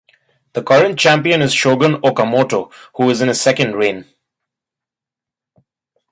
[0.53, 4.05] The current champion is Shogun Okamoto who is in his second reign.